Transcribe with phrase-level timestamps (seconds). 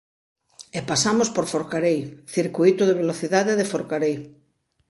[0.77, 1.99] E pasamos por Forcarei,
[2.35, 4.17] circuíto de velocidade de Forcarei.